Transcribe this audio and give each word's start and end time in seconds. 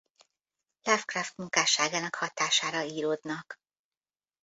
Lovecraft 0.81 1.35
munkásságának 1.37 2.15
hatására 2.15 2.83
íródnak. 2.83 3.55